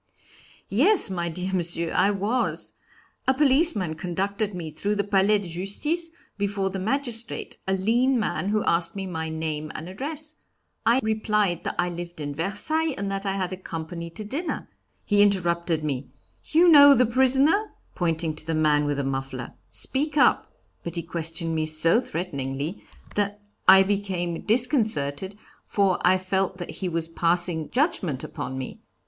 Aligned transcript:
"Yes, 0.67 1.11
my 1.11 1.29
dear 1.29 1.53
Monsieur, 1.53 1.91
I 1.93 2.09
was. 2.09 2.73
A 3.27 3.35
policeman 3.35 3.93
conducted 3.93 4.55
me 4.55 4.71
through 4.71 4.95
the 4.95 5.03
Palais 5.03 5.37
de 5.37 5.47
Justice, 5.47 6.09
before 6.39 6.71
the 6.71 6.79
magistrate, 6.79 7.59
a 7.67 7.73
lean 7.73 8.19
man, 8.19 8.49
who 8.49 8.63
asked 8.63 8.95
me 8.95 9.05
my 9.05 9.29
name 9.29 9.71
and 9.75 9.87
address. 9.87 10.37
I 10.87 11.01
replied 11.03 11.63
that 11.65 11.75
I 11.77 11.89
lived 11.89 12.19
in 12.19 12.33
Versailles, 12.33 12.95
and 12.97 13.11
that 13.11 13.27
I 13.27 13.33
had 13.33 13.63
company 13.63 14.09
to 14.09 14.23
dinner; 14.23 14.67
he 15.05 15.21
interrupted 15.21 15.83
me, 15.83 16.09
'You 16.45 16.67
know 16.67 16.95
the 16.95 17.05
prisoner?' 17.05 17.75
pointing 17.93 18.33
to 18.37 18.47
the 18.47 18.55
man 18.55 18.85
with 18.85 18.97
the 18.97 19.03
muffler, 19.03 19.53
'Speak 19.69 20.17
up.' 20.17 20.51
But 20.83 20.95
he 20.95 21.03
questioned 21.03 21.53
me 21.53 21.67
so 21.67 22.01
threateningly 22.01 22.83
that 23.13 23.39
I 23.67 23.83
became 23.83 24.41
disconcerted, 24.41 25.37
for 25.63 25.99
I 26.01 26.17
felt 26.17 26.57
that 26.57 26.71
he 26.71 26.89
was 26.89 27.07
passing 27.07 27.69
judgment 27.69 28.23
upon 28.23 28.57
me. 28.57 28.81